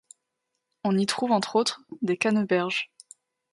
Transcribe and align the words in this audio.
On 0.83 0.97
y 0.97 1.05
trouve 1.05 1.31
entre 1.31 1.55
autres 1.57 1.81
des 2.01 2.17
canneberges. 2.17 2.91